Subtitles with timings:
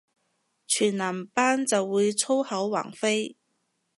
[0.65, 3.37] 全男班就會粗口橫飛